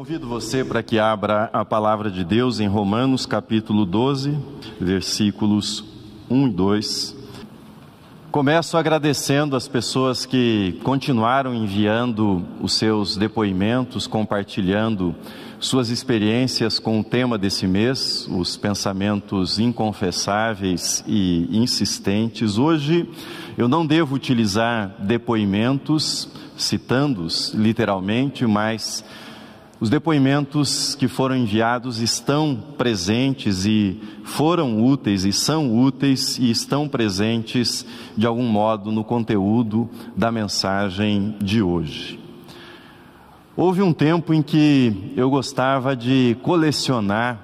[0.00, 4.34] Convido você para que abra a palavra de Deus em Romanos capítulo 12,
[4.80, 5.84] versículos
[6.30, 7.16] 1 e 2.
[8.30, 15.14] Começo agradecendo as pessoas que continuaram enviando os seus depoimentos, compartilhando
[15.60, 22.56] suas experiências com o tema desse mês, os pensamentos inconfessáveis e insistentes.
[22.56, 23.06] Hoje
[23.58, 26.26] eu não devo utilizar depoimentos,
[26.56, 29.04] citando-os literalmente, mas
[29.80, 36.86] os depoimentos que foram enviados estão presentes e foram úteis e são úteis e estão
[36.86, 42.20] presentes de algum modo no conteúdo da mensagem de hoje.
[43.56, 47.38] Houve um tempo em que eu gostava de colecionar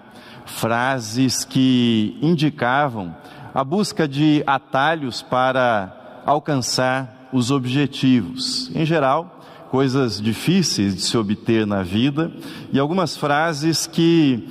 [0.45, 3.17] frases que indicavam
[3.55, 8.71] a busca de atalhos para alcançar os objetivos.
[8.75, 9.36] Em geral,
[9.71, 12.31] coisas difíceis de se obter na vida
[12.73, 14.49] e algumas frases que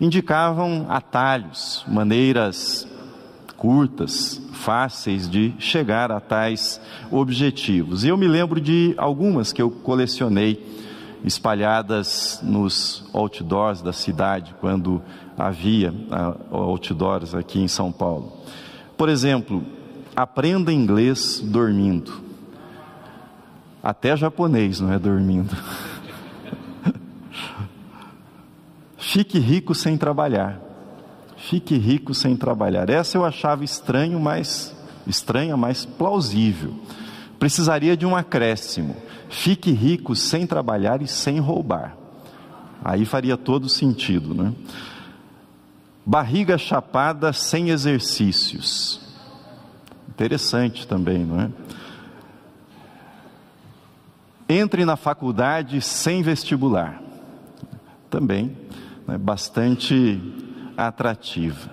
[0.00, 2.86] indicavam atalhos, maneiras
[3.56, 8.04] curtas, fáceis de chegar a tais objetivos.
[8.04, 10.64] E eu me lembro de algumas que eu colecionei
[11.24, 15.02] espalhadas nos outdoors da cidade, quando
[15.36, 18.32] havia ah, outdoors aqui em São Paulo.
[18.96, 19.64] Por exemplo,
[20.14, 22.27] aprenda inglês dormindo.
[23.88, 25.56] Até japonês não é dormindo.
[28.98, 30.60] Fique rico sem trabalhar.
[31.38, 32.90] Fique rico sem trabalhar.
[32.90, 36.74] Essa eu achava estranho, mas estranha, mas plausível.
[37.38, 38.94] Precisaria de um acréscimo.
[39.30, 41.96] Fique rico sem trabalhar e sem roubar.
[42.84, 44.52] Aí faria todo sentido, né?
[46.04, 49.00] Barriga chapada sem exercícios.
[50.10, 51.50] Interessante também, não é?
[54.48, 57.02] Entre na faculdade sem vestibular.
[58.08, 58.56] Também
[59.06, 60.20] né, bastante
[60.76, 61.70] atrativa.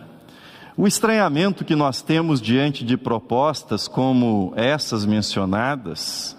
[0.78, 6.36] O estranhamento que nós temos diante de propostas como essas mencionadas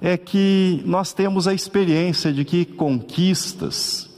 [0.00, 4.10] é que nós temos a experiência de que conquistas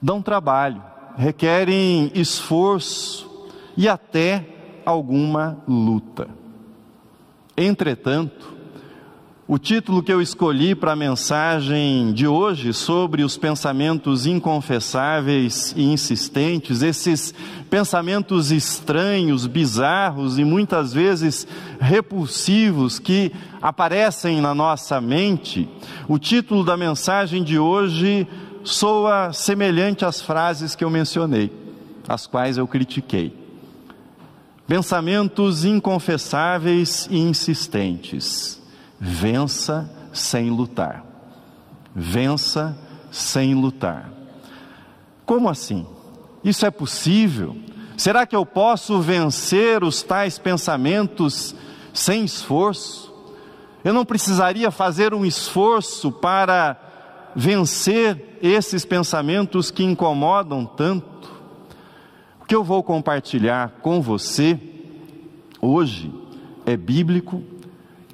[0.00, 0.82] dão trabalho,
[1.16, 4.46] requerem esforço e até
[4.84, 6.28] alguma luta.
[7.56, 8.53] Entretanto,
[9.54, 15.84] o título que eu escolhi para a mensagem de hoje sobre os pensamentos inconfessáveis e
[15.84, 17.32] insistentes, esses
[17.70, 21.46] pensamentos estranhos, bizarros e muitas vezes
[21.78, 23.30] repulsivos que
[23.62, 25.68] aparecem na nossa mente,
[26.08, 28.26] o título da mensagem de hoje
[28.64, 31.52] soa semelhante às frases que eu mencionei,
[32.08, 33.32] as quais eu critiquei.
[34.66, 38.63] Pensamentos inconfessáveis e insistentes
[39.04, 41.04] vença sem lutar.
[41.94, 42.74] Vença
[43.10, 44.10] sem lutar.
[45.26, 45.86] Como assim?
[46.42, 47.54] Isso é possível?
[47.98, 51.54] Será que eu posso vencer os tais pensamentos
[51.92, 53.12] sem esforço?
[53.84, 56.80] Eu não precisaria fazer um esforço para
[57.36, 61.30] vencer esses pensamentos que incomodam tanto?
[62.40, 64.58] O que eu vou compartilhar com você
[65.60, 66.10] hoje
[66.64, 67.42] é bíblico,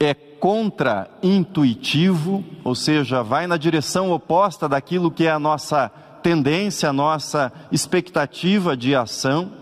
[0.02, 5.90] é contra-intuitivo, ou seja, vai na direção oposta daquilo que é a nossa
[6.22, 9.52] tendência, a nossa expectativa de ação,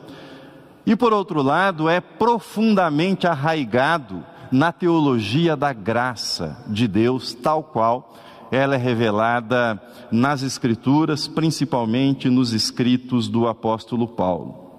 [0.87, 8.15] e por outro lado, é profundamente arraigado na teologia da graça de Deus, tal qual
[8.51, 9.79] ela é revelada
[10.11, 14.79] nas Escrituras, principalmente nos escritos do apóstolo Paulo.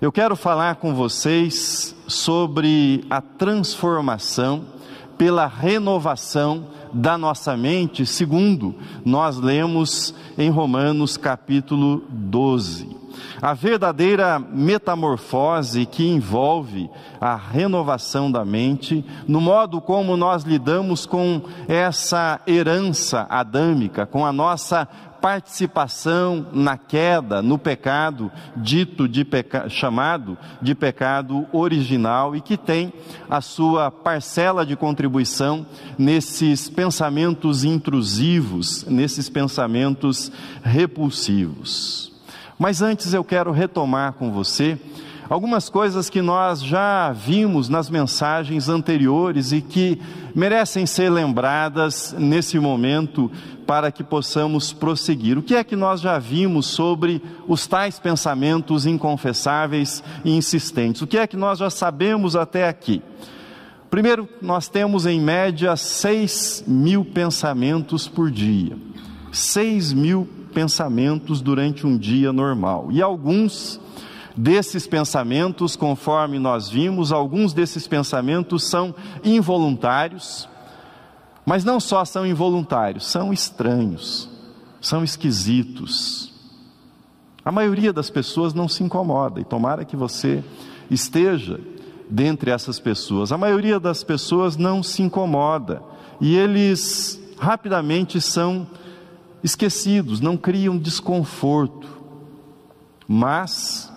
[0.00, 4.77] Eu quero falar com vocês sobre a transformação
[5.18, 8.74] pela renovação da nossa mente, segundo
[9.04, 12.96] nós lemos em Romanos capítulo 12.
[13.42, 16.90] A verdadeira metamorfose que envolve
[17.20, 24.32] a renovação da mente, no modo como nós lidamos com essa herança adâmica, com a
[24.32, 24.88] nossa
[25.20, 29.68] participação na queda, no pecado dito de peca...
[29.68, 32.92] chamado de pecado original e que tem
[33.28, 35.66] a sua parcela de contribuição
[35.98, 40.30] nesses pensamentos intrusivos, nesses pensamentos
[40.62, 42.12] repulsivos.
[42.58, 44.78] Mas antes eu quero retomar com você
[45.28, 50.00] algumas coisas que nós já vimos nas mensagens anteriores e que
[50.34, 53.30] merecem ser lembradas nesse momento
[53.66, 55.36] para que possamos prosseguir.
[55.36, 61.02] O que é que nós já vimos sobre os tais pensamentos inconfessáveis e insistentes?
[61.02, 63.02] O que é que nós já sabemos até aqui?
[63.90, 68.76] Primeiro, nós temos em média 6 mil pensamentos por dia.
[69.32, 72.88] 6 mil pensamentos durante um dia normal.
[72.90, 73.80] E alguns
[74.38, 78.94] desses pensamentos, conforme nós vimos, alguns desses pensamentos são
[79.24, 80.48] involuntários,
[81.44, 84.30] mas não só são involuntários, são estranhos,
[84.80, 86.32] são esquisitos.
[87.44, 90.44] A maioria das pessoas não se incomoda, e tomara que você
[90.88, 91.58] esteja
[92.08, 93.32] dentre essas pessoas.
[93.32, 95.82] A maioria das pessoas não se incomoda,
[96.20, 98.68] e eles rapidamente são
[99.42, 101.88] esquecidos, não criam desconforto.
[103.08, 103.87] Mas,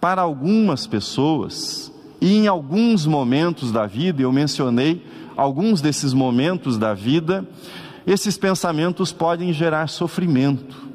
[0.00, 5.04] para algumas pessoas, e em alguns momentos da vida, eu mencionei
[5.36, 7.46] alguns desses momentos da vida,
[8.06, 10.88] esses pensamentos podem gerar sofrimento,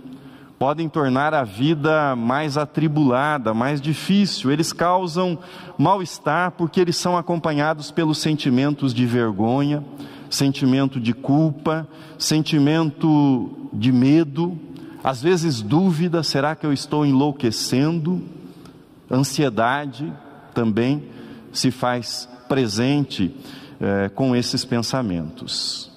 [0.57, 4.51] podem tornar a vida mais atribulada, mais difícil.
[4.51, 5.37] Eles causam
[5.77, 9.83] mal-estar porque eles são acompanhados pelos sentimentos de vergonha,
[10.29, 11.87] sentimento de culpa,
[12.17, 14.57] sentimento de medo,
[15.03, 18.34] às vezes dúvida: será que eu estou enlouquecendo?
[19.09, 20.11] Ansiedade
[20.53, 21.09] também
[21.51, 23.35] se faz presente
[23.79, 25.91] eh, com esses pensamentos.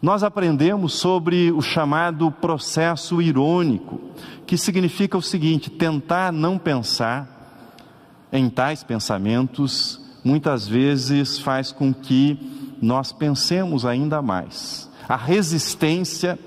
[0.00, 4.00] Nós aprendemos sobre o chamado processo irônico,
[4.46, 7.36] que significa o seguinte: tentar não pensar
[8.32, 12.38] em tais pensamentos, muitas vezes faz com que
[12.80, 14.90] nós pensemos ainda mais.
[15.08, 16.38] A resistência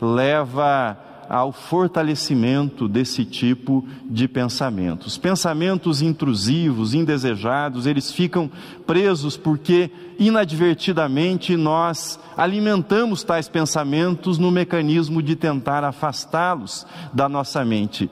[0.00, 0.98] leva
[1.28, 5.18] ao fortalecimento desse tipo de pensamentos.
[5.18, 8.50] Pensamentos intrusivos, indesejados, eles ficam
[8.86, 18.10] presos porque inadvertidamente nós alimentamos tais pensamentos no mecanismo de tentar afastá-los da nossa mente.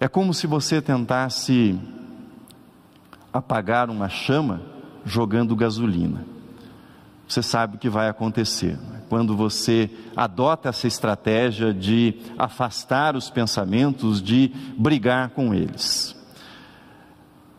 [0.00, 1.78] É como se você tentasse
[3.32, 4.60] apagar uma chama
[5.04, 6.33] jogando gasolina
[7.26, 8.78] você sabe o que vai acontecer.
[9.08, 16.14] Quando você adota essa estratégia de afastar os pensamentos, de brigar com eles.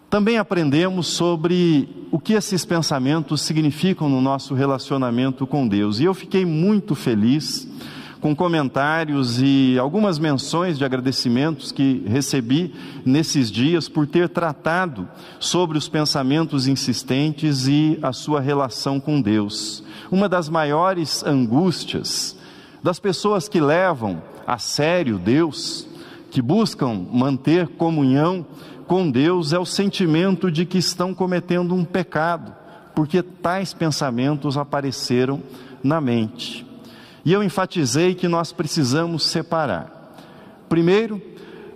[0.10, 6.00] Também aprendemos sobre o que esses pensamentos significam no nosso relacionamento com Deus.
[6.00, 7.68] E eu fiquei muito feliz
[8.26, 12.74] com comentários e algumas menções de agradecimentos que recebi
[13.06, 15.08] nesses dias por ter tratado
[15.40, 19.84] sobre os pensamentos insistentes e a sua relação com Deus.
[20.10, 22.36] Uma das maiores angústias
[22.82, 25.88] das pessoas que levam a sério Deus,
[26.32, 28.44] que buscam manter comunhão
[28.88, 32.56] com Deus, é o sentimento de que estão cometendo um pecado,
[32.96, 35.44] porque tais pensamentos apareceram
[35.84, 36.66] na mente.
[37.26, 40.14] E eu enfatizei que nós precisamos separar.
[40.70, 41.20] Primeiro,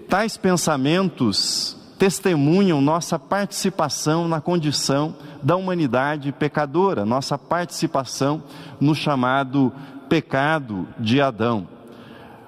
[0.07, 8.43] tais pensamentos testemunham nossa participação na condição da humanidade pecadora, nossa participação
[8.79, 9.73] no chamado
[10.07, 11.67] pecado de Adão.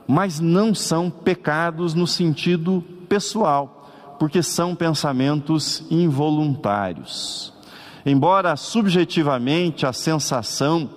[0.07, 3.89] Mas não são pecados no sentido pessoal,
[4.19, 7.51] porque são pensamentos involuntários.
[8.05, 10.89] Embora subjetivamente a sensação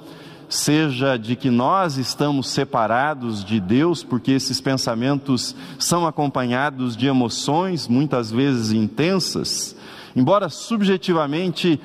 [0.55, 7.89] seja de que nós estamos separados de Deus, porque esses pensamentos são acompanhados de emoções,
[7.89, 9.77] muitas vezes intensas,
[10.15, 11.81] embora subjetivamente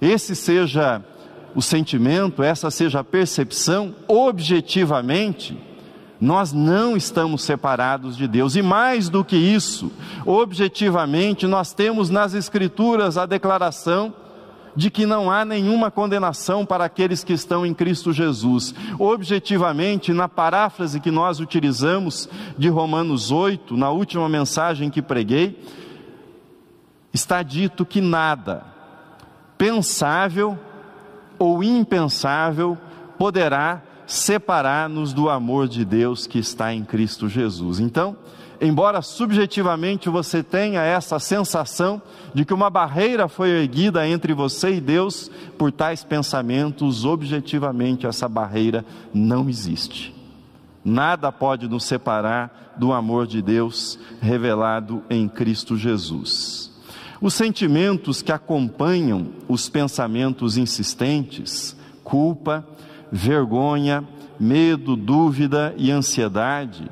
[0.00, 1.02] esse seja
[1.54, 5.58] o sentimento, essa seja a percepção, objetivamente,
[6.20, 9.90] nós não estamos separados de Deus, e mais do que isso,
[10.26, 14.12] objetivamente, nós temos nas Escrituras a declaração
[14.76, 18.74] de que não há nenhuma condenação para aqueles que estão em Cristo Jesus.
[18.98, 22.28] Objetivamente, na paráfrase que nós utilizamos
[22.58, 25.58] de Romanos 8, na última mensagem que preguei,
[27.12, 28.64] está dito que nada
[29.56, 30.58] pensável
[31.38, 32.76] ou impensável
[33.18, 37.80] poderá separar-nos do amor de Deus que está em Cristo Jesus.
[37.80, 38.16] Então,
[38.60, 42.00] embora subjetivamente você tenha essa sensação
[42.34, 48.28] de que uma barreira foi erguida entre você e Deus, por tais pensamentos, objetivamente essa
[48.28, 50.14] barreira não existe.
[50.84, 56.70] Nada pode nos separar do amor de Deus revelado em Cristo Jesus.
[57.20, 62.64] Os sentimentos que acompanham os pensamentos insistentes, culpa,
[63.10, 64.04] vergonha,
[64.38, 66.88] medo, dúvida e ansiedade,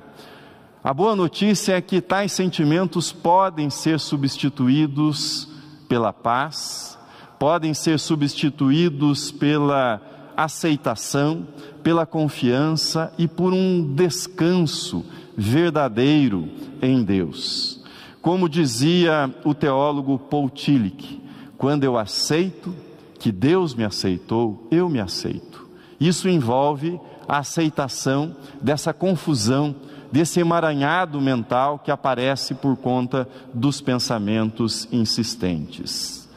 [0.84, 5.48] a boa notícia é que tais sentimentos podem ser substituídos
[5.88, 6.98] pela paz,
[7.38, 9.98] podem ser substituídos pela
[10.36, 11.48] aceitação,
[11.82, 16.50] pela confiança e por um descanso verdadeiro
[16.82, 17.82] em Deus.
[18.20, 21.18] Como dizia o teólogo Paul Tillich,
[21.56, 22.74] quando eu aceito
[23.18, 25.66] que Deus me aceitou, eu me aceito.
[25.98, 29.74] Isso envolve aceitação dessa confusão,
[30.14, 36.28] desse emaranhado mental que aparece por conta dos pensamentos insistentes.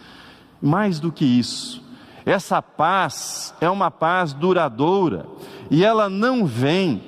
[0.60, 1.84] Mais do que isso,
[2.26, 5.28] essa paz é uma paz duradoura
[5.70, 7.04] e ela não vem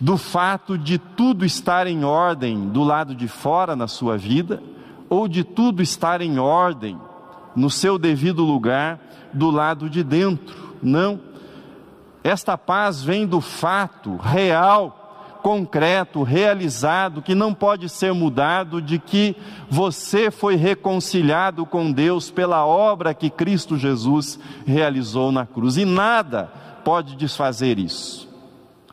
[0.00, 4.60] do fato de tudo estar em ordem do lado de fora na sua vida,
[5.08, 6.98] ou de tudo estar em ordem
[7.54, 8.98] no seu devido lugar
[9.32, 10.74] do lado de dentro.
[10.82, 11.20] Não.
[12.24, 15.03] Esta paz vem do fato real,
[15.44, 19.36] concreto, realizado, que não pode ser mudado, de que
[19.68, 25.76] você foi reconciliado com Deus pela obra que Cristo Jesus realizou na cruz.
[25.76, 26.50] E nada
[26.82, 28.26] pode desfazer isso.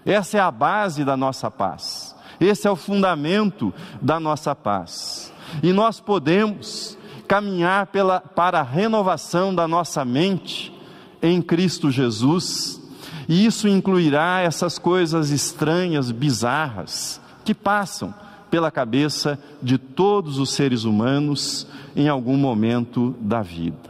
[0.05, 2.13] Essa é a base da nossa paz.
[2.37, 5.31] Esse é o fundamento da nossa paz.
[5.63, 6.97] E nós podemos
[7.29, 10.77] caminhar pela, para a renovação da nossa mente
[11.21, 12.80] em Cristo Jesus,
[13.27, 18.13] e isso incluirá essas coisas estranhas, bizarras, que passam
[18.49, 23.89] pela cabeça de todos os seres humanos em algum momento da vida.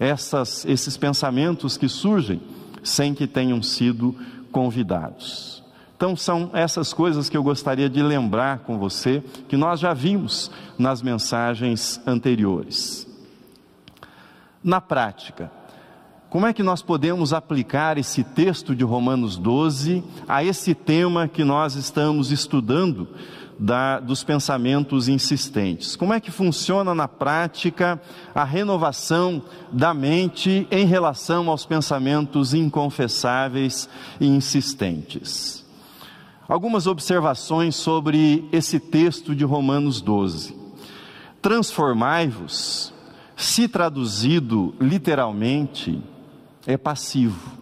[0.00, 2.40] Essas, esses pensamentos que surgem
[2.82, 4.16] sem que tenham sido
[4.50, 5.62] convidados.
[5.96, 10.50] Então, são essas coisas que eu gostaria de lembrar com você, que nós já vimos
[10.76, 13.06] nas mensagens anteriores.
[14.64, 15.48] Na prática,
[16.32, 21.44] como é que nós podemos aplicar esse texto de Romanos 12 a esse tema que
[21.44, 23.06] nós estamos estudando
[23.58, 25.94] da, dos pensamentos insistentes.
[25.94, 28.00] Como é que funciona na prática
[28.34, 33.86] a renovação da mente em relação aos pensamentos inconfessáveis
[34.18, 35.62] e insistentes?
[36.48, 40.56] Algumas observações sobre esse texto de Romanos 12.
[41.42, 42.90] Transformai-vos,
[43.36, 46.02] se traduzido literalmente,
[46.66, 47.52] é passivo.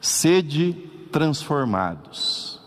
[0.00, 0.72] Sede
[1.10, 2.60] transformados.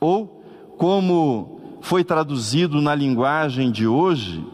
[0.00, 0.44] Ou,
[0.76, 4.44] como foi traduzido na linguagem de hoje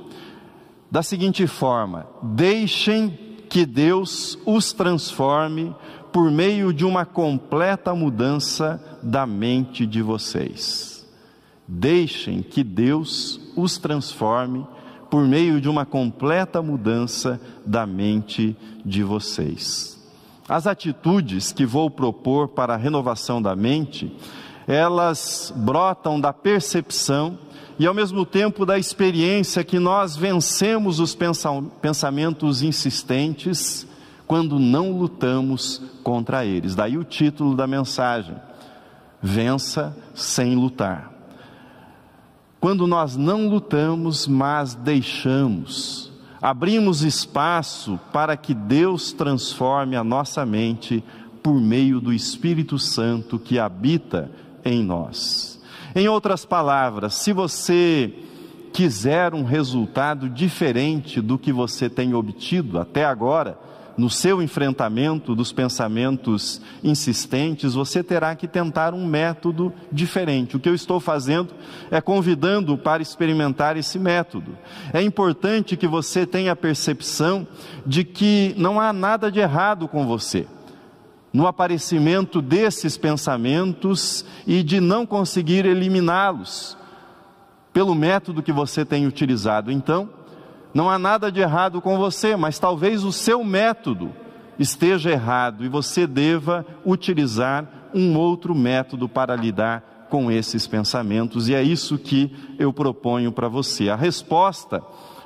[0.90, 3.16] da seguinte forma: deixem
[3.48, 5.74] que Deus os transforme
[6.12, 11.06] por meio de uma completa mudança da mente de vocês.
[11.66, 14.66] Deixem que Deus os transforme
[15.08, 19.99] por meio de uma completa mudança da mente de vocês.
[20.50, 24.12] As atitudes que vou propor para a renovação da mente
[24.66, 27.38] elas brotam da percepção
[27.78, 31.16] e ao mesmo tempo da experiência que nós vencemos os
[31.80, 33.86] pensamentos insistentes
[34.26, 36.74] quando não lutamos contra eles.
[36.74, 38.34] Daí o título da mensagem:
[39.22, 41.12] Vença sem lutar.
[42.60, 46.09] Quando nós não lutamos, mas deixamos,
[46.40, 51.04] abrimos espaço para que Deus transforme a nossa mente
[51.42, 54.30] por meio do Espírito Santo que habita
[54.64, 55.60] em nós.
[55.94, 58.12] Em outras palavras, se você
[58.72, 63.58] quiser um resultado diferente do que você tem obtido até agora,
[63.96, 70.56] no seu enfrentamento dos pensamentos insistentes, você terá que tentar um método diferente.
[70.56, 71.54] O que eu estou fazendo
[71.90, 74.56] é convidando para experimentar esse método.
[74.92, 77.46] É importante que você tenha a percepção
[77.86, 80.46] de que não há nada de errado com você
[81.32, 86.76] no aparecimento desses pensamentos e de não conseguir eliminá-los
[87.72, 89.70] pelo método que você tem utilizado.
[89.70, 90.08] Então,
[90.72, 94.12] não há nada de errado com você, mas talvez o seu método
[94.58, 101.54] esteja errado e você deva utilizar um outro método para lidar com esses pensamentos, e
[101.54, 103.88] é isso que eu proponho para você.
[103.88, 104.80] A resposta,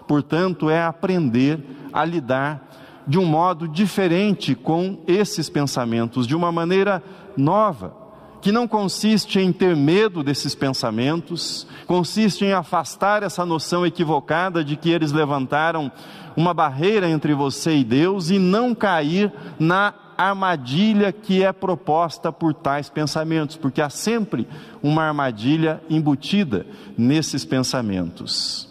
[0.06, 1.58] portanto, é aprender
[1.92, 2.70] a lidar
[3.06, 7.02] de um modo diferente com esses pensamentos, de uma maneira
[7.36, 8.03] nova,
[8.44, 14.76] que não consiste em ter medo desses pensamentos, consiste em afastar essa noção equivocada de
[14.76, 15.90] que eles levantaram
[16.36, 22.52] uma barreira entre você e Deus e não cair na armadilha que é proposta por
[22.52, 24.46] tais pensamentos, porque há sempre
[24.82, 26.66] uma armadilha embutida
[26.98, 28.68] nesses pensamentos.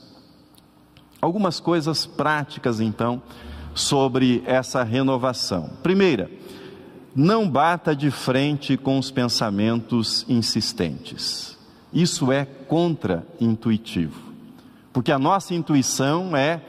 [1.20, 3.24] Algumas coisas práticas então
[3.74, 5.72] sobre essa renovação.
[5.82, 6.30] Primeira,
[7.16, 11.58] não bata de frente com os pensamentos insistentes.
[11.94, 14.20] Isso é contra-intuitivo,
[14.92, 16.62] porque a nossa intuição é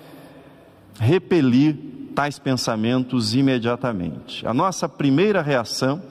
[0.99, 1.77] repelir
[2.15, 4.47] tais pensamentos imediatamente.
[4.47, 6.03] A nossa primeira reação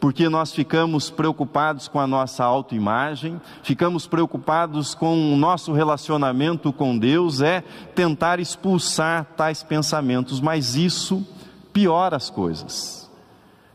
[0.00, 6.96] porque nós ficamos preocupados com a nossa autoimagem, ficamos preocupados com o nosso relacionamento com
[6.96, 7.62] Deus, é
[7.94, 11.26] tentar expulsar tais pensamentos, mas isso
[11.72, 13.05] piora as coisas.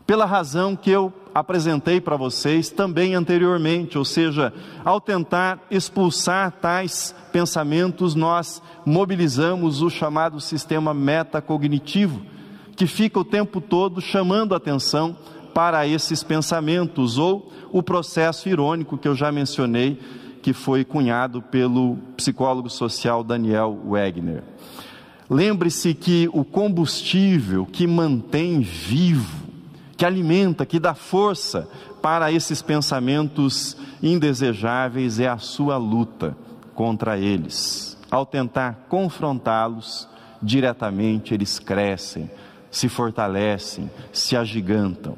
[0.06, 4.52] Pela razão que eu apresentei para vocês também anteriormente, ou seja,
[4.84, 12.20] ao tentar expulsar tais pensamentos, nós mobilizamos o chamado sistema metacognitivo,
[12.76, 15.16] que fica o tempo todo chamando atenção
[15.54, 19.98] para esses pensamentos, ou o processo irônico que eu já mencionei,
[20.42, 24.42] que foi cunhado pelo psicólogo social Daniel Wegner.
[25.30, 29.51] Lembre-se que o combustível que mantém vivo
[30.02, 31.68] que alimenta, que dá força
[32.02, 36.36] para esses pensamentos indesejáveis é a sua luta
[36.74, 37.96] contra eles.
[38.10, 40.08] Ao tentar confrontá-los
[40.42, 42.28] diretamente, eles crescem,
[42.68, 45.16] se fortalecem, se agigantam.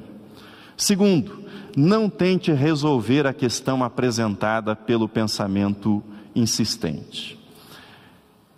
[0.77, 6.03] Segundo, não tente resolver a questão apresentada pelo pensamento
[6.37, 7.41] insistente.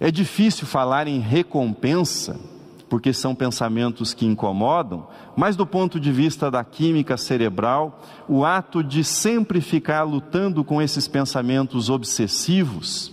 [0.00, 2.36] É difícil falar em recompensa
[2.88, 8.82] porque são pensamentos que incomodam, mas do ponto de vista da química cerebral, o ato
[8.82, 13.12] de sempre ficar lutando com esses pensamentos obsessivos,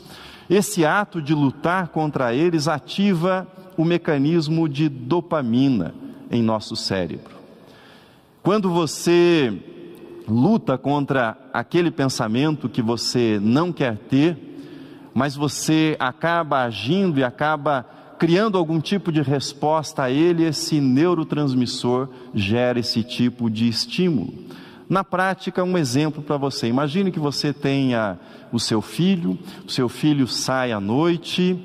[0.50, 5.96] esse ato de lutar contra eles ativa o mecanismo de dopamina
[6.30, 7.34] em nosso cérebro.
[8.44, 9.54] Quando você
[10.28, 14.38] luta contra aquele pensamento que você não quer ter,
[15.14, 17.86] mas você acaba agindo e acaba
[18.18, 24.34] criando algum tipo de resposta a ele, esse neurotransmissor gera esse tipo de estímulo.
[24.90, 26.68] Na prática, um exemplo para você.
[26.68, 28.20] Imagine que você tenha
[28.52, 31.60] o seu filho, o seu filho sai à noite,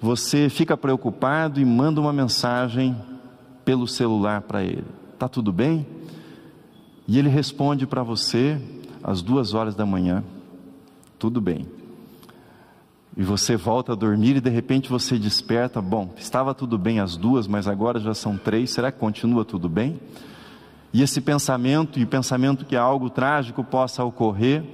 [0.00, 2.96] você fica preocupado e manda uma mensagem
[3.64, 4.84] pelo celular para ele:
[5.18, 5.86] Tá tudo bem?
[7.06, 8.60] E ele responde para você
[9.02, 10.24] às duas horas da manhã:
[11.18, 11.83] Tudo bem
[13.16, 17.16] e você volta a dormir e de repente você desperta, bom, estava tudo bem às
[17.16, 20.00] duas, mas agora já são três, será que continua tudo bem?
[20.92, 24.64] E esse pensamento, e o pensamento que algo trágico possa ocorrer,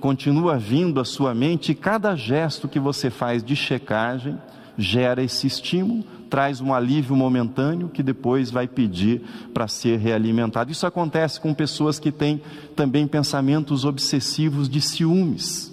[0.00, 4.38] continua vindo à sua mente e cada gesto que você faz de checagem
[4.76, 10.70] gera esse estímulo, traz um alívio momentâneo que depois vai pedir para ser realimentado.
[10.70, 12.40] Isso acontece com pessoas que têm
[12.76, 15.67] também pensamentos obsessivos de ciúmes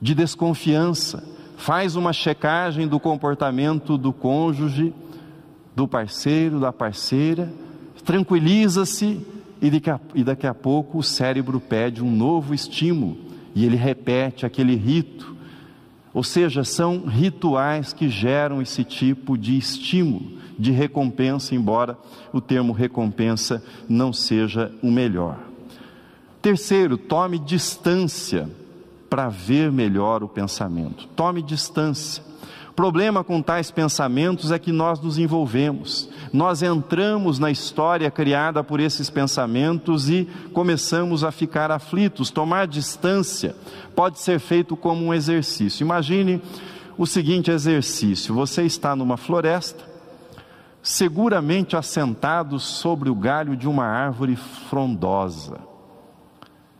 [0.00, 1.22] de desconfiança,
[1.56, 4.92] faz uma checagem do comportamento do cônjuge,
[5.74, 7.52] do parceiro, da parceira,
[8.04, 9.20] tranquiliza-se
[9.60, 13.16] e daqui, a, pouco o cérebro pede um novo estímulo
[13.54, 15.34] e ele repete aquele rito.
[16.12, 21.98] Ou seja, são rituais que geram esse tipo de estímulo, de recompensa, embora
[22.32, 25.38] o termo recompensa não seja o melhor.
[26.40, 28.48] Terceiro, tome distância
[29.08, 31.06] para ver melhor o pensamento.
[31.08, 32.22] Tome distância.
[32.70, 38.62] O problema com tais pensamentos é que nós nos envolvemos, nós entramos na história criada
[38.62, 42.30] por esses pensamentos e começamos a ficar aflitos.
[42.30, 43.56] Tomar distância
[43.94, 45.84] pode ser feito como um exercício.
[45.84, 46.42] Imagine
[46.98, 49.82] o seguinte exercício: você está numa floresta,
[50.82, 55.75] seguramente assentado sobre o galho de uma árvore frondosa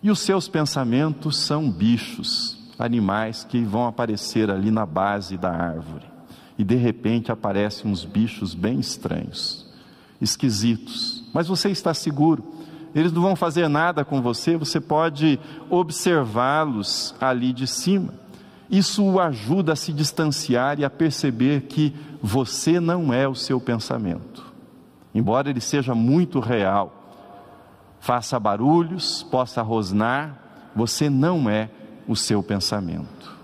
[0.02, 6.04] e os seus pensamentos são bichos, animais que vão aparecer ali na base da árvore.
[6.58, 9.66] E de repente aparecem uns bichos bem estranhos,
[10.20, 12.44] esquisitos, mas você está seguro.
[12.94, 18.14] Eles não vão fazer nada com você, você pode observá-los ali de cima.
[18.70, 23.60] Isso o ajuda a se distanciar e a perceber que você não é o seu
[23.60, 24.44] pensamento.
[25.14, 26.95] Embora ele seja muito real,
[28.06, 30.40] faça barulhos, possa rosnar,
[30.76, 31.68] você não é
[32.06, 33.36] o seu pensamento.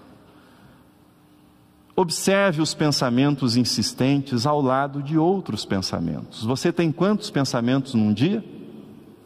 [1.97, 6.45] Observe os pensamentos insistentes ao lado de outros pensamentos.
[6.45, 8.45] Você tem quantos pensamentos num dia?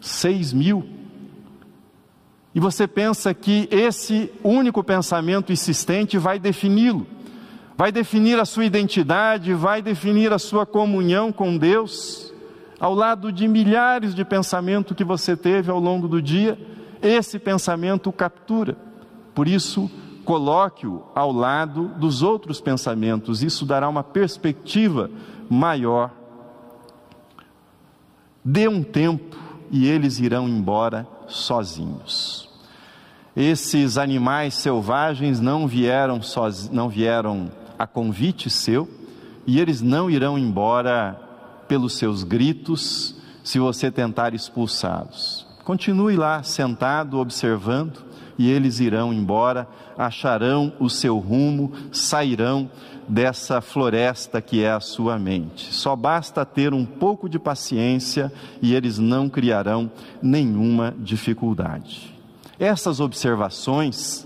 [0.01, 0.89] Seis mil.
[2.55, 7.07] E você pensa que esse único pensamento insistente vai defini-lo,
[7.77, 12.26] vai definir a sua identidade, vai definir a sua comunhão com Deus
[12.79, 16.59] ao lado de milhares de pensamentos que você teve ao longo do dia,
[17.03, 18.77] esse pensamento o captura.
[19.35, 19.91] Por isso,
[20.25, 25.11] coloque-o ao lado dos outros pensamentos, isso dará uma perspectiva
[25.49, 26.11] maior.
[28.45, 29.37] Dê um tempo
[29.71, 32.49] e eles irão embora sozinhos.
[33.35, 36.71] Esses animais selvagens não vieram, soz...
[36.71, 38.89] não vieram a convite seu
[39.47, 41.26] e eles não irão embora
[41.67, 45.47] pelos seus gritos, se você tentar expulsá-los.
[45.65, 48.05] Continue lá sentado, observando,
[48.39, 52.71] e eles irão embora, acharão o seu rumo, sairão
[53.09, 55.73] dessa floresta que é a sua mente.
[55.73, 62.15] Só basta ter um pouco de paciência e eles não criarão nenhuma dificuldade.
[62.59, 64.26] Essas observações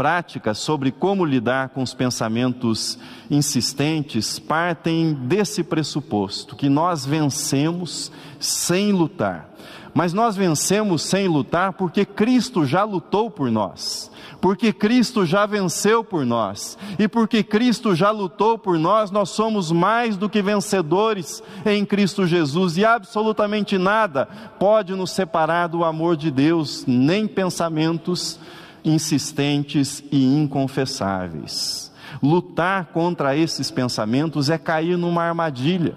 [0.00, 2.98] práticas sobre como lidar com os pensamentos
[3.30, 9.50] insistentes partem desse pressuposto que nós vencemos sem lutar.
[9.92, 14.10] Mas nós vencemos sem lutar porque Cristo já lutou por nós
[14.40, 19.70] porque Cristo já venceu por nós, e porque Cristo já lutou por nós, nós somos
[19.70, 24.24] mais do que vencedores em Cristo Jesus, e absolutamente nada
[24.58, 28.40] pode nos separar do amor de Deus, nem pensamentos
[28.84, 31.92] insistentes e inconfessáveis.
[32.22, 35.96] Lutar contra esses pensamentos é cair numa armadilha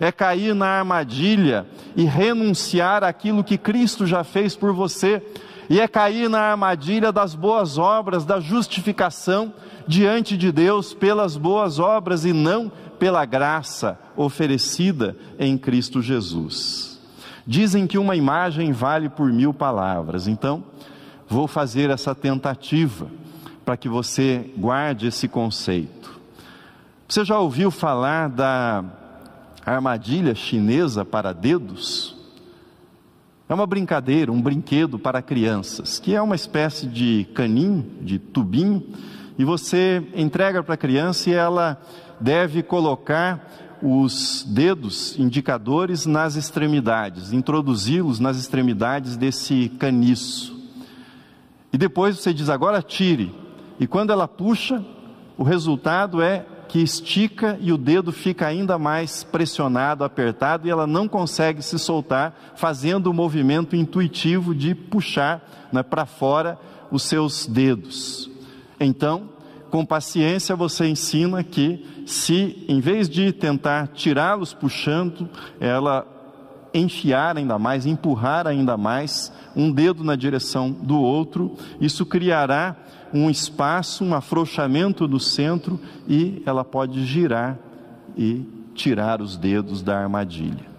[0.00, 1.66] é cair na armadilha
[1.96, 5.22] e renunciar àquilo que Cristo já fez por você
[5.68, 9.52] e é cair na armadilha das boas obras, da justificação
[9.86, 17.00] diante de Deus pelas boas obras e não pela graça oferecida em Cristo Jesus.
[17.46, 20.64] Dizem que uma imagem vale por mil palavras, então
[21.28, 23.10] vou fazer essa tentativa
[23.64, 26.20] para que você guarde esse conceito.
[27.08, 28.84] Você já ouviu falar da
[29.64, 32.16] armadilha chinesa para dedos?
[33.48, 38.82] É uma brincadeira, um brinquedo para crianças, que é uma espécie de caninho, de tubinho,
[39.38, 41.80] e você entrega para a criança e ela
[42.20, 50.53] deve colocar os dedos indicadores nas extremidades, introduzi-los nas extremidades desse caniço.
[51.74, 53.34] E depois você diz: agora tire.
[53.80, 54.80] E quando ela puxa,
[55.36, 60.86] o resultado é que estica e o dedo fica ainda mais pressionado, apertado e ela
[60.86, 66.56] não consegue se soltar, fazendo o movimento intuitivo de puxar né, para fora
[66.92, 68.30] os seus dedos.
[68.78, 69.30] Então,
[69.68, 76.06] com paciência, você ensina que, se em vez de tentar tirá-los puxando, ela
[76.74, 82.76] enfiar ainda mais, empurrar ainda mais um dedo na direção do outro, isso criará
[83.12, 87.56] um espaço, um afrouxamento do centro e ela pode girar
[88.16, 90.74] e tirar os dedos da armadilha.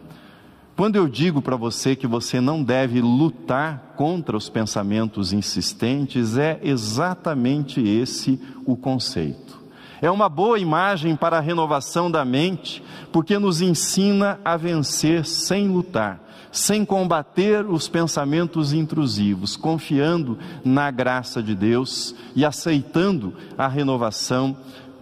[0.76, 6.60] Quando eu digo para você que você não deve lutar contra os pensamentos insistentes, é
[6.62, 9.65] exatamente esse o conceito.
[10.02, 15.68] É uma boa imagem para a renovação da mente, porque nos ensina a vencer sem
[15.68, 24.56] lutar sem combater os pensamentos intrusivos, confiando na graça de Deus e aceitando a renovação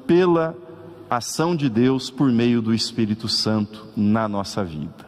[0.07, 0.55] pela
[1.07, 5.05] ação de Deus por meio do Espírito Santo na nossa vida.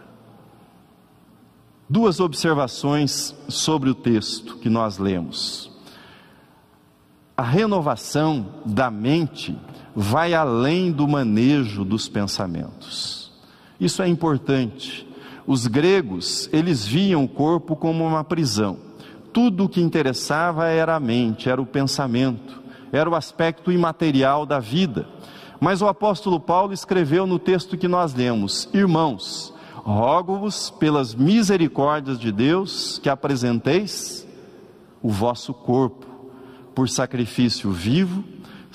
[1.89, 5.71] Duas observações sobre o texto que nós lemos.
[7.35, 9.57] A renovação da mente
[9.95, 13.31] vai além do manejo dos pensamentos.
[13.79, 15.05] Isso é importante
[15.47, 18.77] os gregos, eles viam o corpo como uma prisão.
[19.31, 24.59] Tudo o que interessava era a mente, era o pensamento, era o aspecto imaterial da
[24.59, 25.07] vida.
[25.59, 32.31] Mas o apóstolo Paulo escreveu no texto que nós lemos: Irmãos, rogo-vos pelas misericórdias de
[32.31, 34.27] Deus que apresenteis
[35.01, 36.07] o vosso corpo
[36.73, 38.23] por sacrifício vivo,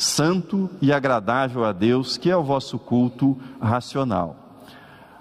[0.01, 4.37] santo e agradável a Deus, que é o vosso culto racional.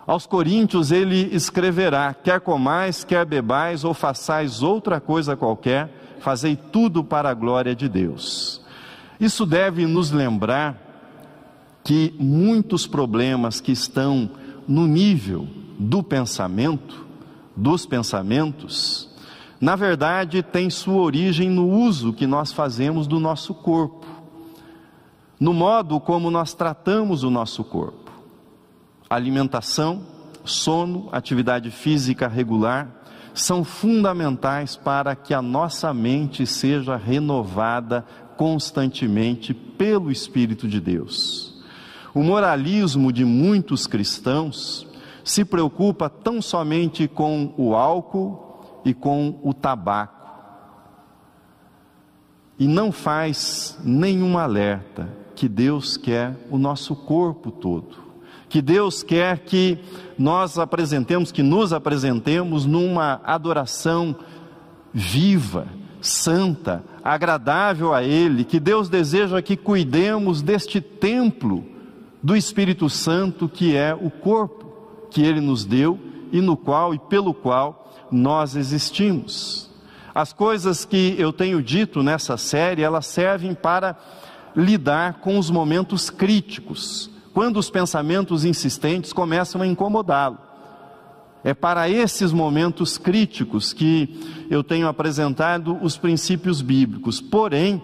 [0.08, 7.04] Aos Coríntios ele escreverá: quer comais, quer bebais ou façais outra coisa qualquer, fazei tudo
[7.04, 8.62] para a glória de Deus.
[9.20, 10.78] Isso deve nos lembrar
[11.84, 14.30] que muitos problemas que estão
[14.68, 17.06] no nível do pensamento,
[17.56, 19.10] dos pensamentos,
[19.60, 24.19] na verdade têm sua origem no uso que nós fazemos do nosso corpo,
[25.39, 28.10] no modo como nós tratamos o nosso corpo
[29.10, 30.04] alimentação,
[30.45, 32.88] sono, atividade física regular
[33.34, 38.06] são fundamentais para que a nossa mente seja renovada
[38.38, 41.58] constantemente pelo Espírito de Deus.
[42.13, 44.88] O moralismo de muitos cristãos
[45.23, 50.17] se preocupa tão somente com o álcool e com o tabaco
[52.58, 58.10] e não faz nenhum alerta que Deus quer o nosso corpo todo
[58.49, 59.78] que Deus quer que
[60.17, 64.15] nós apresentemos, que nos apresentemos numa adoração
[64.91, 65.67] viva,
[66.02, 71.63] santa, agradável a Ele, que Deus deseja que cuidemos deste templo
[72.23, 74.65] do Espírito Santo que é o corpo
[75.12, 75.99] que Ele nos deu
[76.32, 79.69] e no qual e pelo qual nós existimos.
[80.13, 83.95] As coisas que eu tenho dito nessa série, elas servem para
[84.60, 90.38] lidar com os momentos críticos, quando os pensamentos insistentes começam a incomodá-lo.
[91.43, 97.22] É para esses momentos críticos que eu tenho apresentado os princípios bíblicos.
[97.22, 97.82] Porém,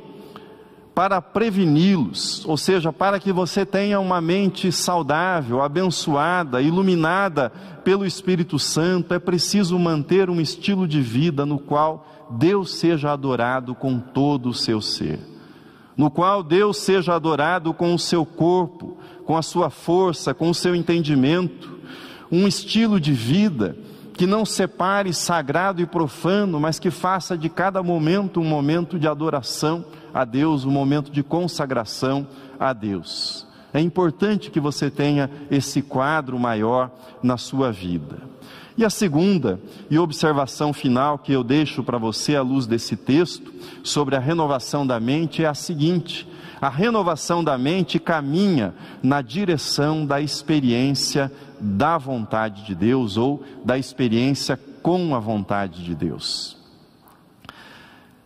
[0.93, 7.49] para preveni-los, ou seja, para que você tenha uma mente saudável, abençoada, iluminada
[7.83, 13.75] pelo Espírito Santo, é preciso manter um estilo de vida no qual Deus seja adorado
[13.75, 15.19] com todo o seu ser,
[15.95, 20.55] no qual Deus seja adorado com o seu corpo, com a sua força, com o
[20.55, 21.79] seu entendimento,
[22.31, 23.77] um estilo de vida
[24.13, 29.07] que não separe sagrado e profano, mas que faça de cada momento um momento de
[29.07, 32.25] adoração a Deus, um momento de consagração
[32.59, 33.45] a Deus.
[33.73, 36.89] É importante que você tenha esse quadro maior
[37.21, 38.34] na sua vida.
[38.77, 39.59] E a segunda
[39.89, 44.85] e observação final que eu deixo para você à luz desse texto sobre a renovação
[44.85, 46.27] da mente é a seguinte:
[46.59, 53.77] a renovação da mente caminha na direção da experiência da vontade de Deus ou da
[53.77, 56.57] experiência com a vontade de Deus.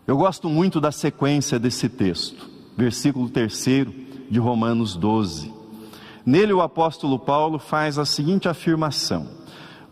[0.07, 3.65] Eu gosto muito da sequência desse texto, versículo 3
[4.31, 5.53] de Romanos 12.
[6.25, 9.27] Nele o apóstolo Paulo faz a seguinte afirmação: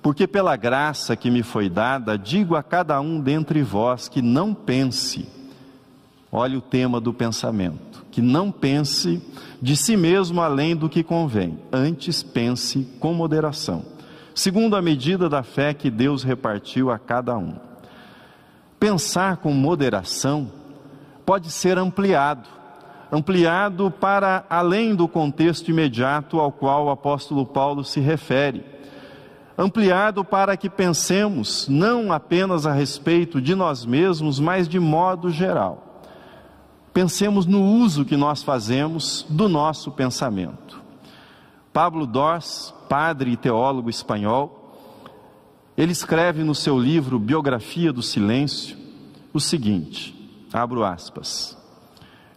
[0.07, 4.53] Porque pela graça que me foi dada, digo a cada um dentre vós que não
[4.53, 5.27] pense,
[6.31, 9.21] olha o tema do pensamento, que não pense
[9.61, 13.83] de si mesmo além do que convém, antes pense com moderação,
[14.33, 17.55] segundo a medida da fé que Deus repartiu a cada um.
[18.79, 20.49] Pensar com moderação
[21.25, 22.47] pode ser ampliado,
[23.11, 28.76] ampliado para além do contexto imediato ao qual o apóstolo Paulo se refere.
[29.57, 36.03] Ampliado para que pensemos não apenas a respeito de nós mesmos, mas de modo geral.
[36.93, 40.79] Pensemos no uso que nós fazemos do nosso pensamento.
[41.73, 44.75] Pablo Dors, padre e teólogo espanhol,
[45.77, 48.77] ele escreve no seu livro Biografia do Silêncio
[49.33, 50.15] o seguinte:
[50.53, 51.57] abro aspas.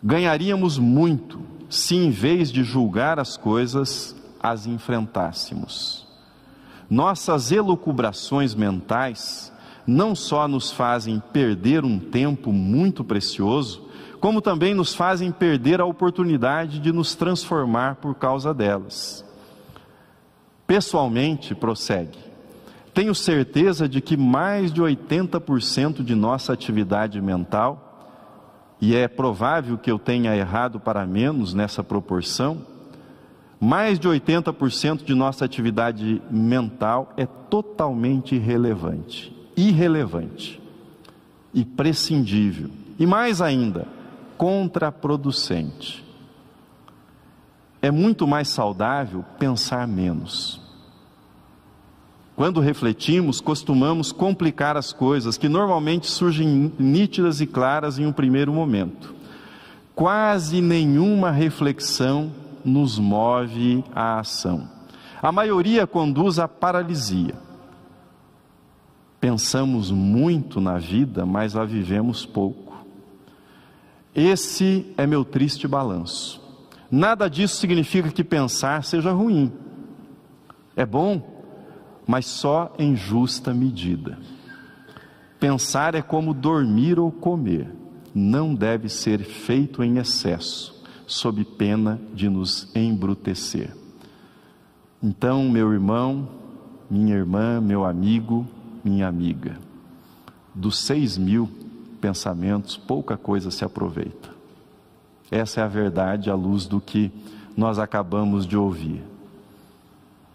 [0.03, 6.10] Ganharíamos muito se, em vez de julgar as coisas, as enfrentássemos.
[6.91, 9.53] Nossas elucubrações mentais
[9.87, 13.89] não só nos fazem perder um tempo muito precioso,
[14.21, 19.25] como também nos fazem perder a oportunidade de nos transformar por causa delas.
[20.67, 22.19] Pessoalmente, prossegue,
[22.93, 27.87] tenho certeza de que mais de 80% de nossa atividade mental,
[28.81, 32.59] e é provável que eu tenha errado para menos nessa proporção,
[33.61, 40.59] mais de 80% de nossa atividade mental é totalmente irrelevante, irrelevante
[41.53, 43.87] e prescindível, e mais ainda,
[44.39, 46.03] contraproducente.
[47.83, 50.59] É muito mais saudável pensar menos.
[52.35, 58.51] Quando refletimos, costumamos complicar as coisas que normalmente surgem nítidas e claras em um primeiro
[58.51, 59.15] momento.
[59.95, 62.33] Quase nenhuma reflexão
[62.65, 64.69] nos move à ação.
[65.23, 67.35] A maioria conduz à paralisia.
[69.21, 72.85] Pensamos muito na vida, mas a vivemos pouco.
[74.15, 76.41] Esse é meu triste balanço.
[76.91, 79.53] Nada disso significa que pensar seja ruim.
[80.75, 81.23] É bom,
[82.07, 84.19] mas só em justa medida.
[85.39, 87.71] Pensar é como dormir ou comer,
[88.15, 90.80] não deve ser feito em excesso,
[91.11, 93.75] sob pena de nos embrutecer.
[95.03, 96.29] Então, meu irmão,
[96.89, 98.47] minha irmã, meu amigo,
[98.85, 99.59] minha amiga,
[100.55, 101.49] dos seis mil
[102.01, 104.31] pensamentos, pouca coisa se aproveita.
[105.31, 107.11] Essa é a verdade à luz do que
[107.57, 109.03] nós acabamos de ouvir.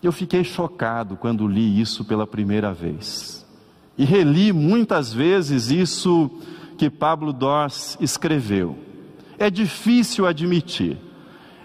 [0.03, 3.45] Eu fiquei chocado quando li isso pela primeira vez.
[3.97, 6.29] E reli muitas vezes isso
[6.77, 8.77] que Pablo Dors escreveu.
[9.37, 10.97] É difícil admitir,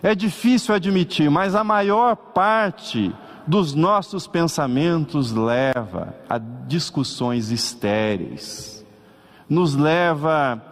[0.02, 3.12] é difícil admitir, mas a maior parte
[3.46, 8.84] dos nossos pensamentos leva a discussões estéreis,
[9.48, 10.62] nos leva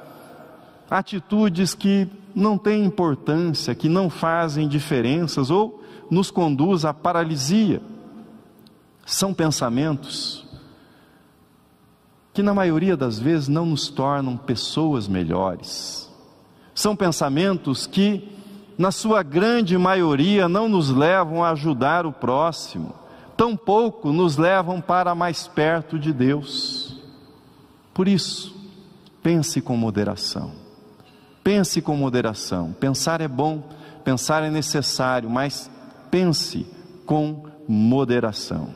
[0.91, 7.83] a atitudes que não têm importância, que não fazem diferenças ou nos conduz à paralisia.
[9.05, 10.47] São pensamentos
[12.33, 16.08] que, na maioria das vezes, não nos tornam pessoas melhores.
[16.79, 18.23] São pensamentos que,
[18.79, 22.95] na sua grande maioria, não nos levam a ajudar o próximo,
[23.37, 26.97] tampouco nos levam para mais perto de Deus.
[27.93, 28.55] Por isso,
[29.21, 30.53] pense com moderação.
[31.43, 32.73] Pense com moderação.
[32.79, 33.61] Pensar é bom,
[34.05, 35.69] pensar é necessário, mas
[36.13, 36.65] pense
[37.05, 38.69] com moderação.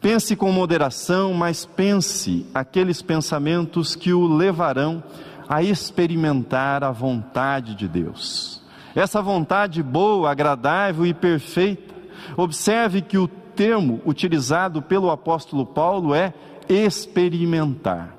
[0.00, 5.04] Pense com moderação, mas pense aqueles pensamentos que o levarão
[5.48, 8.62] a experimentar a vontade de Deus.
[8.94, 11.94] Essa vontade boa, agradável e perfeita.
[12.36, 16.32] Observe que o termo utilizado pelo apóstolo Paulo é
[16.68, 18.14] experimentar.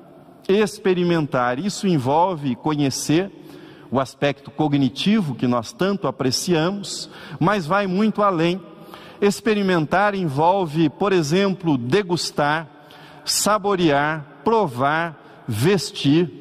[0.48, 3.30] Experimentar, isso envolve conhecer
[3.90, 8.60] o aspecto cognitivo que nós tanto apreciamos, mas vai muito além.
[9.20, 12.68] Experimentar envolve, por exemplo, degustar,
[13.24, 16.37] saborear, provar, vestir.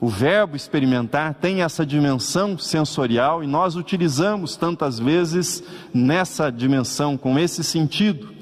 [0.00, 7.36] O verbo experimentar tem essa dimensão sensorial e nós utilizamos tantas vezes nessa dimensão, com
[7.36, 8.32] esse sentido.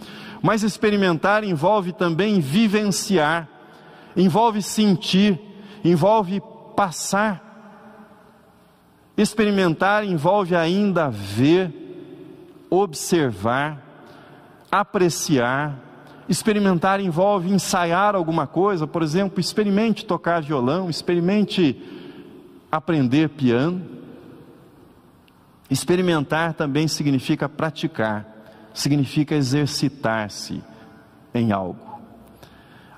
[0.42, 3.48] Mas experimentar envolve também vivenciar,
[4.14, 5.40] envolve sentir,
[5.82, 6.42] envolve
[6.76, 7.42] passar.
[9.16, 11.72] Experimentar envolve ainda ver,
[12.68, 13.82] observar,
[14.70, 15.85] apreciar.
[16.28, 21.80] Experimentar envolve ensaiar alguma coisa, por exemplo, experimente tocar violão, experimente
[22.70, 23.82] aprender piano.
[25.70, 28.36] Experimentar também significa praticar
[28.76, 30.62] significa exercitar-se
[31.34, 32.00] em algo.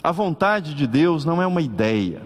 [0.03, 2.23] A vontade de Deus não é uma ideia,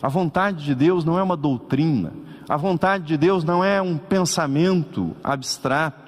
[0.00, 2.12] a vontade de Deus não é uma doutrina,
[2.48, 6.01] a vontade de Deus não é um pensamento abstrato,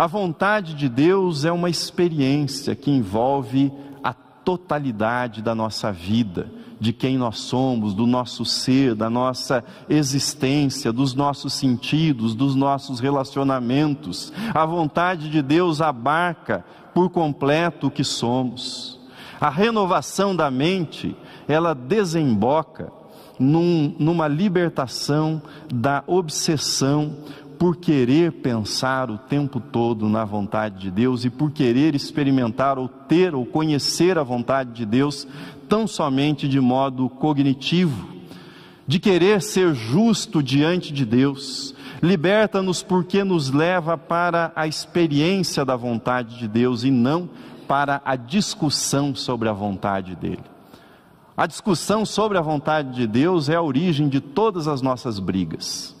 [0.00, 3.70] a vontade de Deus é uma experiência que envolve
[4.02, 10.90] a totalidade da nossa vida de quem nós somos, do nosso ser, da nossa existência,
[10.90, 14.32] dos nossos sentidos, dos nossos relacionamentos.
[14.54, 18.98] A vontade de Deus abarca por completo o que somos.
[19.38, 21.14] A renovação da mente,
[21.46, 22.90] ela desemboca
[23.38, 27.18] num, numa libertação da obsessão
[27.60, 32.88] por querer pensar o tempo todo na vontade de Deus e por querer experimentar ou
[32.88, 35.28] ter ou conhecer a vontade de Deus
[35.68, 38.08] tão somente de modo cognitivo,
[38.86, 41.74] de querer ser justo diante de Deus.
[42.02, 47.28] Liberta-nos porque nos leva para a experiência da vontade de Deus e não
[47.68, 50.44] para a discussão sobre a vontade dele.
[51.36, 55.99] A discussão sobre a vontade de Deus é a origem de todas as nossas brigas.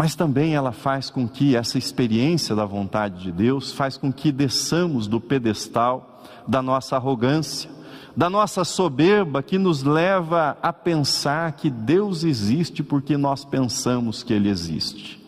[0.00, 4.32] Mas também ela faz com que essa experiência da vontade de Deus faz com que
[4.32, 7.70] desçamos do pedestal da nossa arrogância,
[8.16, 14.32] da nossa soberba que nos leva a pensar que Deus existe porque nós pensamos que
[14.32, 15.22] ele existe.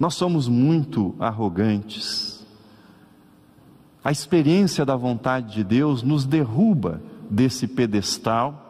[0.00, 2.46] Nós somos muito arrogantes.
[4.02, 8.67] A experiência da vontade de Deus nos derruba desse pedestal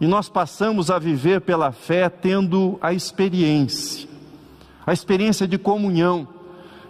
[0.00, 4.08] e nós passamos a viver pela fé tendo a experiência,
[4.86, 6.28] a experiência de comunhão,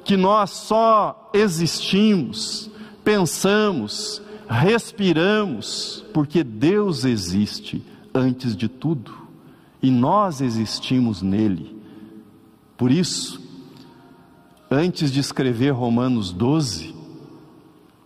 [0.05, 2.71] que nós só existimos,
[3.03, 9.13] pensamos, respiramos, porque Deus existe antes de tudo
[9.83, 11.75] e nós existimos nele.
[12.77, 13.41] Por isso,
[14.71, 16.95] antes de escrever Romanos 12,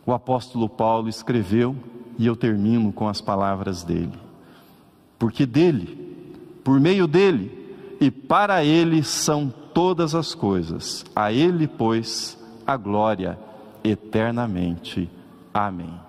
[0.05, 1.77] o apóstolo Paulo escreveu,
[2.19, 4.28] e eu termino com as palavras dele
[5.19, 5.99] porque dele,
[6.63, 7.51] por meio dele
[8.01, 11.05] e para ele são todas as coisas.
[11.15, 13.39] A ele, pois, a glória
[13.83, 15.11] eternamente.
[15.53, 16.08] Amém.